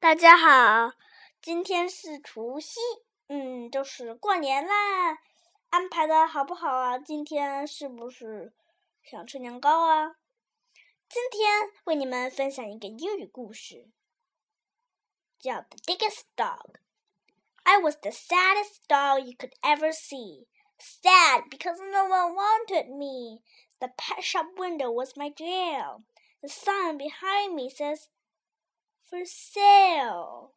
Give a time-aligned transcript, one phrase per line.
[0.00, 0.92] 大家好，
[1.42, 2.78] 今天是除夕，
[3.26, 5.18] 嗯，就是过年啦。
[5.70, 6.96] 安排的好不好啊？
[6.96, 8.52] 今天是不是
[9.02, 10.14] 想吃年糕啊？
[11.08, 13.88] 今天为你们分享一个英语故事，
[15.40, 16.74] 叫《The Biggest Dog》。
[17.64, 20.46] I was the saddest dog you could ever see.
[20.78, 23.42] Sad because no one wanted me.
[23.80, 26.04] The pet shop window was my jail.
[26.40, 28.06] The sign behind me says,
[29.08, 30.52] For sale.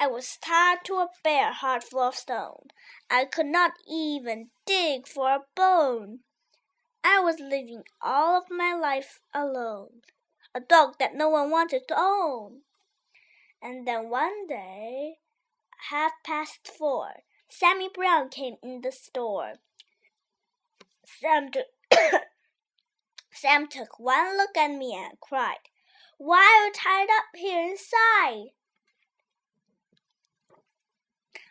[0.00, 2.68] I was tied to a bare, hard floor of stone.
[3.08, 6.20] I could not even dig for a bone.
[7.04, 10.02] I was living all of my life alone,
[10.52, 12.62] a dog that no one wanted to own.
[13.62, 15.18] And then one day,
[15.90, 19.54] half past four, Sammy Brown came in the store.
[21.04, 21.50] Sam
[23.32, 25.68] Sam took one look at me and cried,
[26.22, 28.50] Why are you tied up here inside?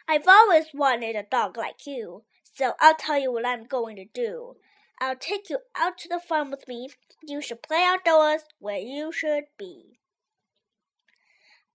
[0.07, 4.05] I've always wanted a dog like you, so I'll tell you what I'm going to
[4.05, 4.57] do.
[5.02, 6.89] I'll take you out to the farm with me.
[7.23, 9.97] You should play outdoors where you should be.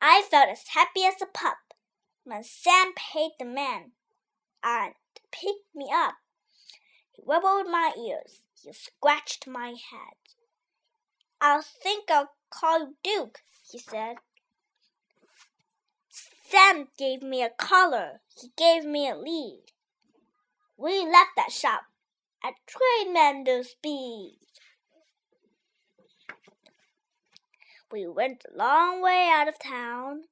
[0.00, 1.74] I felt as happy as a pup
[2.22, 3.90] when Sam paid the man
[4.62, 4.94] and
[5.32, 6.14] picked me up.
[7.10, 8.42] He wibbled my ears.
[8.54, 10.14] He scratched my head.
[11.40, 14.16] I'll think I'll call you Duke, he said.
[16.48, 18.20] Sam gave me a collar.
[18.40, 19.64] He gave me a lead.
[20.76, 21.82] We left that shop
[22.44, 24.38] at tremendous speed.
[27.90, 30.22] We went a long way out of town.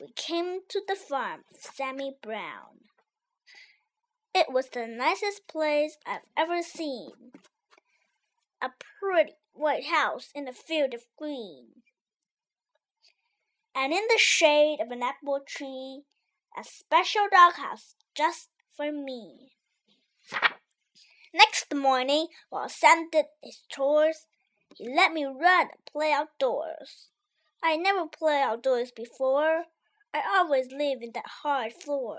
[0.00, 2.88] We came to the farm of Sammy Brown.
[4.34, 7.12] It was the nicest place I've ever seen.
[8.60, 11.82] A pretty white house in a field of green.
[13.74, 16.02] And in the shade of an apple tree,
[16.56, 19.52] a special doghouse just for me.
[21.32, 24.26] Next morning, while Sam did his chores,
[24.76, 27.08] he let me run and play outdoors.
[27.62, 29.64] I never played outdoors before.
[30.12, 32.18] I always live in that hard floor.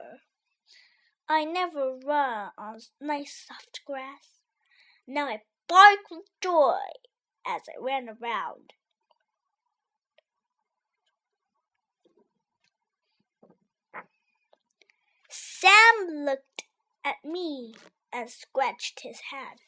[1.30, 4.42] I never run on nice soft grass.
[5.08, 6.80] Now I bark with joy
[7.46, 8.74] as I ran around.
[15.30, 16.64] Sam looked
[17.04, 17.74] at me
[18.12, 19.60] and scratched his head.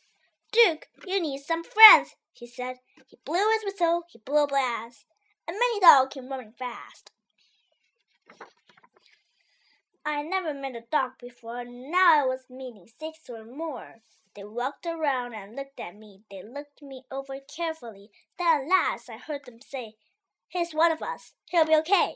[0.51, 2.77] Duke, you need some friends, he said.
[3.07, 5.05] He blew his whistle, he blew a blast,
[5.47, 7.11] and many dogs came running fast.
[10.09, 13.95] I never met a dog before, now I was meeting six or more.
[14.37, 16.21] They walked around and looked at me.
[16.31, 18.09] They looked me over carefully.
[18.39, 19.95] Then at last I heard them say,
[20.47, 21.33] Here's one of us.
[21.49, 22.15] He'll be okay.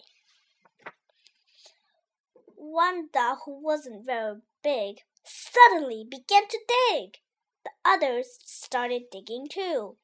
[2.55, 7.17] One dog who wasn't very big suddenly began to dig.
[7.65, 9.97] The others started digging too.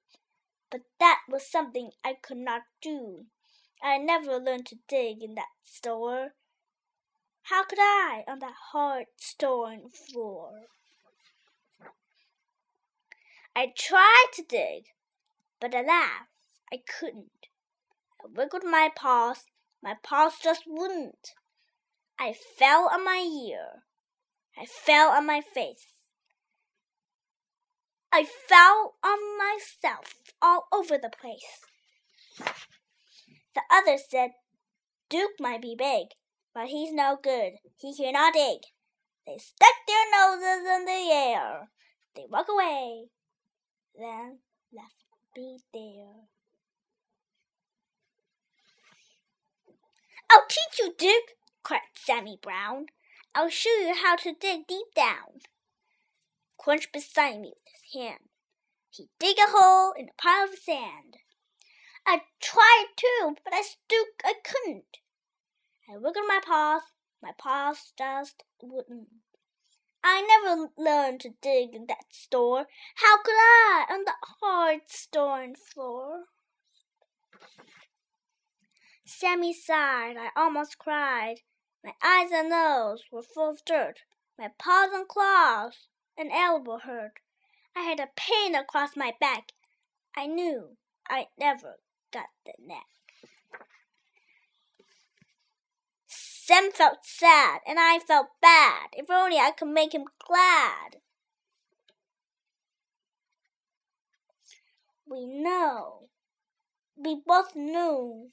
[0.70, 3.28] But that was something I could not do.
[3.82, 6.34] I never learned to dig in that store.
[7.50, 10.64] How could I on that hard stone floor?
[13.56, 14.88] I tried to dig,
[15.62, 16.28] but alas,
[16.74, 17.48] I couldn't.
[18.22, 19.46] I wiggled my paws,
[19.82, 21.36] my paws just wouldn't.
[22.20, 23.84] I fell on my ear.
[24.60, 25.88] I fell on my face.
[28.12, 31.62] I fell on myself all over the place.
[33.56, 34.32] The others said,
[35.10, 36.08] Duke might be big,
[36.54, 37.54] but he's no good.
[37.78, 38.60] He cannot dig.
[39.26, 41.70] They stuck their noses in the air.
[42.16, 43.06] They walk away,
[43.98, 44.40] then
[44.74, 45.04] left
[45.36, 46.28] me there.
[50.30, 52.88] I'll teach you, Duke, cried Sammy Brown.
[53.36, 55.42] I'll show you how to dig deep down.
[56.58, 58.30] Crunch beside me with his hand.
[58.90, 61.18] He dig a hole in a pile of sand.
[62.06, 64.98] I tried too, but I stooped, I couldn't.
[65.90, 66.82] I wiggled my paws,
[67.22, 69.08] my paws just wouldn't.
[70.04, 72.68] I never learned to dig in that store.
[72.96, 76.26] How could I on the hard stone floor?
[79.06, 80.18] Sammy sighed.
[80.18, 81.38] I almost cried.
[81.84, 84.02] My eyes and nose were full of dirt.
[84.38, 85.88] My paws and claws
[86.18, 87.20] and elbow hurt.
[87.76, 89.54] I had a pain across my back.
[90.16, 90.78] I knew
[91.10, 91.80] I never
[92.12, 92.86] got the neck.
[96.48, 98.92] Sam felt sad, and I felt bad.
[98.94, 101.02] If only I could make him glad.
[105.06, 106.08] We know
[106.96, 108.30] we both knew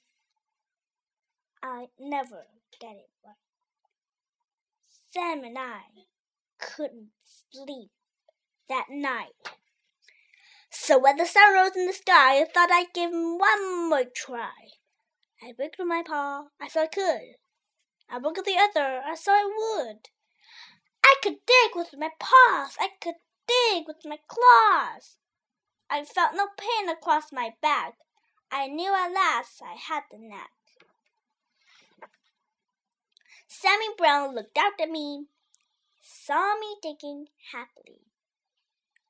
[1.60, 2.46] I never
[2.80, 3.34] get it right.
[5.10, 5.80] Sam and I
[6.60, 7.90] couldn't sleep
[8.68, 9.56] that night.
[10.70, 14.04] So when the sun rose in the sky, I thought I'd give him one more
[14.14, 14.70] try.
[15.42, 17.43] I wiggled my paw, I thought I could.
[18.10, 20.08] I wiggled the other, I saw I would.
[21.02, 23.16] I could dig with my paws, I could
[23.46, 25.16] dig with my claws.
[25.90, 27.94] I felt no pain across my back.
[28.50, 30.50] I knew at last I had the knack.
[33.46, 35.26] Sammy Brown looked out at me,
[36.00, 38.00] saw me digging happily.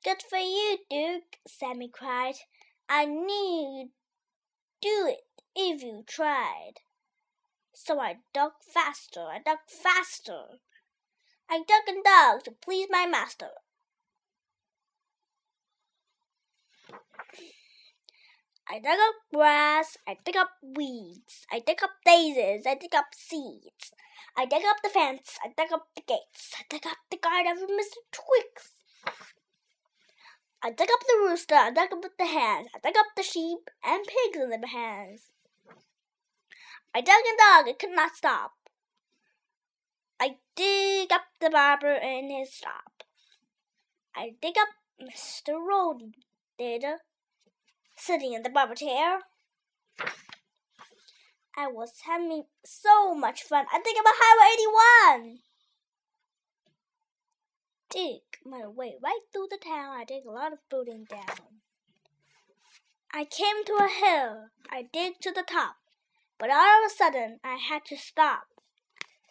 [0.03, 2.35] Good for you, Duke, Sammy cried.
[2.87, 3.91] I knew you'd
[4.81, 6.81] do it if you tried.
[7.77, 10.59] So I dug faster, I dug faster.
[11.49, 13.49] I dug and dug to please my master.
[18.67, 23.13] I dug up grass, I dig up weeds, I dig up daisies, I dig up
[23.13, 23.91] seeds.
[24.37, 27.51] I dug up the fence, I dug up the gates, I dug up the garden
[27.51, 27.99] of Mr.
[28.11, 28.71] Twix.
[30.63, 33.69] I dug up the rooster, I dug up the hens, I dug up the sheep
[33.83, 35.29] and pigs in the pens.
[36.95, 38.53] I dug and dug, I could not stop.
[40.19, 43.03] I dig up the barber in his shop.
[44.15, 44.69] I dig up
[45.01, 45.59] Mr.
[45.59, 46.13] Rody,
[46.57, 46.85] did,
[47.97, 49.19] sitting in the barber chair.
[51.57, 53.65] I was having so much fun.
[53.73, 55.39] I dig up Highway 81
[57.95, 59.95] dig my way right through the town.
[59.97, 61.61] I dig a lot of building down.
[63.13, 64.47] I came to a hill.
[64.69, 65.77] I dig to the top.
[66.37, 68.43] But all of a sudden, I had to stop.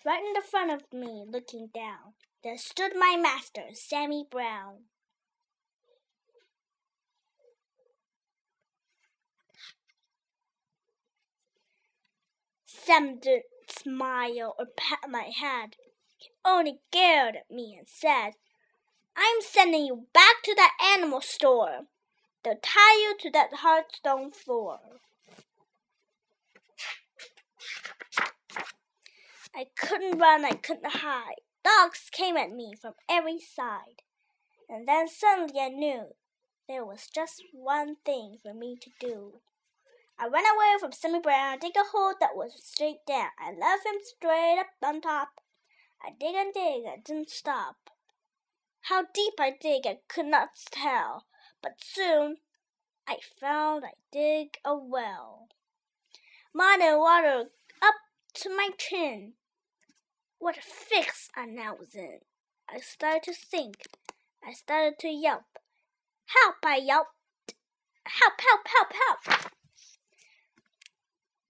[0.05, 4.85] Right in the front of me, looking down, there stood my master, Sammy Brown.
[12.67, 15.77] Sam didn't smile or pat my head.
[16.19, 18.33] He only glared at me and said,
[19.17, 21.87] I'm sending you back to that animal store.
[22.43, 24.81] They'll tie you to that hard stone floor.
[29.55, 31.41] I couldn't run, I couldn't hide.
[31.65, 34.03] Dogs came at me from every side.
[34.69, 36.15] And then suddenly I knew
[36.69, 39.41] there was just one thing for me to do.
[40.19, 43.31] I ran away from Sammy Brown, dig a hole that was straight down.
[43.39, 45.41] I left him straight up on top.
[46.03, 47.91] I dig and dig, I didn't stop.
[48.83, 51.27] How deep I dig I could not tell,
[51.63, 52.37] but soon
[53.07, 55.49] I found I dig a well.
[56.57, 57.51] Mud and water
[57.83, 57.95] up
[58.35, 59.33] to my chin.
[60.39, 62.21] What a fix I now was in.
[62.69, 63.75] I started to sink.
[64.47, 65.59] I started to yelp.
[66.27, 66.57] Help!
[66.65, 67.11] I yelped.
[68.07, 68.35] Help!
[68.41, 68.69] Help!
[68.69, 68.93] Help!
[69.27, 69.51] Help!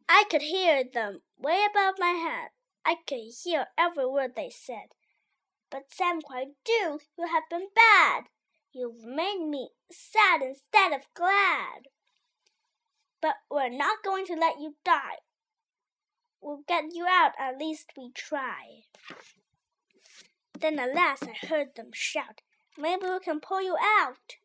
[0.09, 2.51] I could hear them way above my head.
[2.87, 4.95] I could hear every word they said.
[5.71, 7.01] But Sam cried, "Do!
[7.19, 8.25] You have been bad.
[8.73, 11.89] You've made me sad instead of glad.
[13.25, 15.21] But we're not going to let you die.
[16.43, 18.83] We'll get you out, at least we try."
[20.53, 22.43] Then at last I heard them shout,
[22.77, 24.37] "Maybe we can pull you out."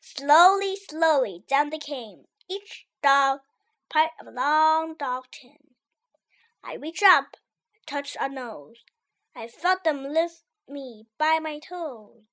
[0.00, 3.42] Slowly, slowly down they came, each dog
[3.88, 5.76] part of a long dog chain.
[6.64, 7.36] I reached up,
[7.86, 8.82] touched a nose.
[9.36, 12.24] I felt them lift me by my toes.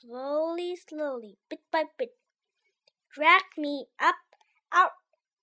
[0.00, 2.16] Slowly, slowly, bit by bit,
[3.12, 4.16] dragged me up
[4.72, 4.92] out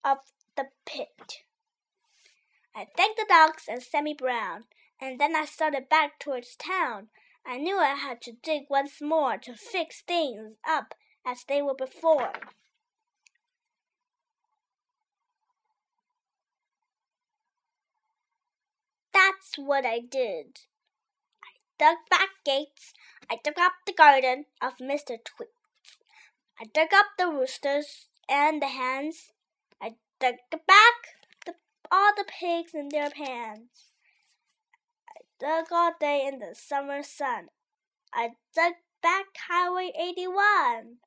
[0.04, 0.18] of
[0.56, 1.44] the pit.
[2.76, 4.66] I thanked the dogs and Sammy Brown,
[5.00, 7.10] and then I started back towards town.
[7.46, 10.94] I knew I had to dig once more to fix things up
[11.26, 12.34] as they were before.
[19.14, 20.60] That's what I did.
[21.80, 22.94] Dug back gates.
[23.30, 25.18] I dug up the garden of Mr.
[25.24, 25.52] Twix.
[26.60, 29.32] I dug up the roosters and the hens.
[29.82, 30.96] I dug back
[31.46, 31.56] the,
[31.92, 33.90] all the pigs in their pans.
[35.10, 37.48] I dug all day in the summer sun.
[38.14, 40.98] I dug back Highway 81.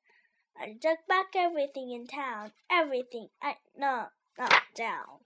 [0.59, 4.07] I dug back everything in town, everything I no,
[4.37, 5.19] not down.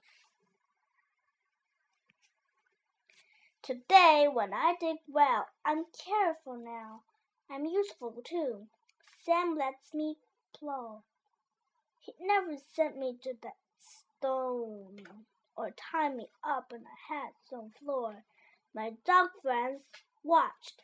[3.64, 7.04] Today, when I dig well, I'm careful now.
[7.48, 8.68] I'm useful too.
[9.24, 10.18] Sam lets me
[10.52, 11.04] plow.
[12.00, 15.06] He never sent me to that stone
[15.56, 18.24] or tie me up in a headstone floor.
[18.74, 19.84] My dog friends
[20.24, 20.82] watched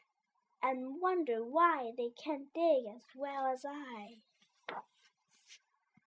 [0.62, 4.22] and wonder why they can't dig as well as I.